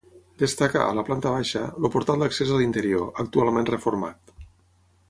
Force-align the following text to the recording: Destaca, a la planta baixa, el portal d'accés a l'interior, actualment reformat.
Destaca, 0.43 0.79
a 0.85 0.95
la 0.99 1.03
planta 1.09 1.33
baixa, 1.35 1.61
el 1.83 1.87
portal 1.97 2.25
d'accés 2.25 2.55
a 2.57 2.59
l'interior, 2.63 3.05
actualment 3.27 3.71
reformat. 3.77 4.35